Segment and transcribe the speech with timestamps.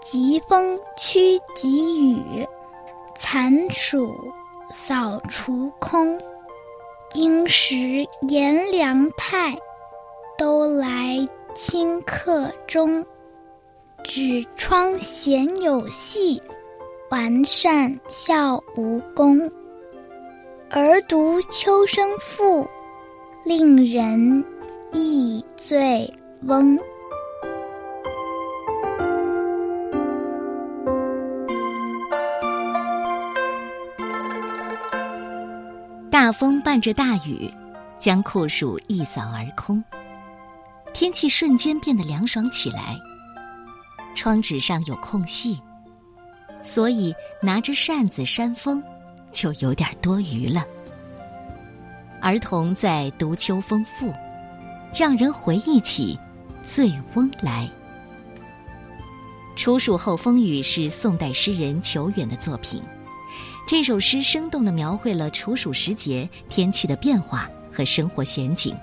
[0.00, 2.46] 疾风驱疾雨，
[3.14, 4.14] 残暑
[4.70, 6.20] 扫除空。
[7.14, 7.76] 应时
[8.28, 9.56] 炎凉态，
[10.38, 13.04] 都来顷刻中。
[14.02, 16.42] 纸窗闲有戏，
[17.10, 19.38] 完善效无功。
[20.70, 22.66] 儿读秋声赋，
[23.44, 24.44] 令人
[24.92, 26.12] 忆醉
[26.42, 26.76] 翁。
[36.10, 37.48] 大风伴着大雨，
[37.96, 39.82] 将酷暑一扫而空。
[40.92, 42.96] 天气瞬间变得凉爽起来。
[44.16, 45.60] 窗纸上有空隙，
[46.64, 48.82] 所以拿着扇子扇风，
[49.30, 50.66] 就有点多余了。
[52.20, 54.08] 儿童在读《秋风赋》，
[54.94, 56.18] 让人回忆起
[56.64, 57.68] 醉翁来。
[59.56, 62.82] 处暑后风雨是宋代诗人裘远的作品，
[63.66, 68.76] 这首诗生动地描绘了处暑时节天气的变化和生活闲景。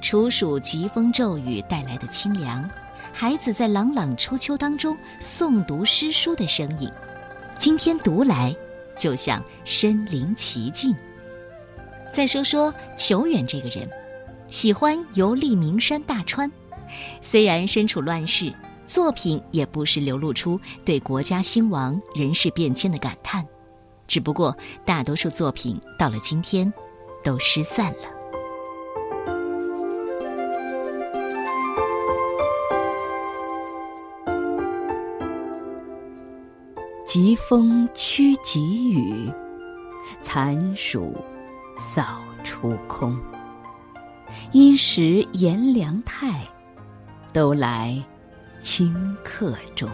[0.00, 2.68] 处暑疾风骤雨带来的清凉。
[3.12, 6.88] 孩子在朗朗初秋当中诵读诗书的声音，
[7.58, 8.54] 今天读来
[8.96, 10.94] 就像身临其境。
[12.14, 13.90] 再说说裘远这个人，
[14.50, 16.50] 喜欢游历名山大川，
[17.22, 18.52] 虽然身处乱世，
[18.84, 23.46] 作品也不时流露出对国家兴亡、人事变迁的感叹，
[24.08, 26.70] 只不过大多数作品到了今天，
[27.22, 28.10] 都失散了。
[37.06, 39.30] 疾风驱疾雨，
[40.20, 41.16] 残暑
[41.78, 43.16] 扫除空。
[44.52, 46.46] 因时炎凉态，
[47.32, 48.02] 都来
[48.62, 48.92] 顷
[49.24, 49.88] 刻中。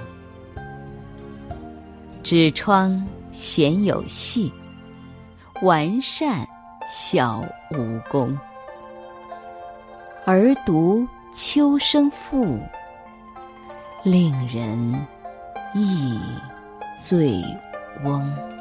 [2.22, 4.52] 纸窗闲有戏，
[5.62, 6.48] 完善
[6.88, 8.36] 小无功。
[10.24, 12.58] 而读秋声赋，
[14.02, 15.06] 令人
[15.74, 16.18] 忆。
[16.98, 17.44] 醉
[18.04, 18.55] 翁。